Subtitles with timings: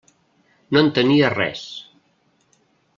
[0.77, 1.63] No entenia res.